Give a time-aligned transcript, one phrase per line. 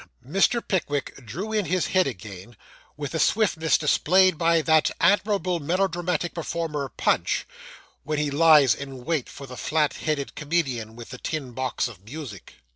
[0.27, 0.67] Mr.
[0.67, 2.57] Pickwick drew in his head again,
[2.97, 7.45] with the swiftness displayed by that admirable melodramatic performer, Punch,
[8.03, 12.03] when he lies in wait for the flat headed comedian with the tin box of
[12.03, 12.55] music.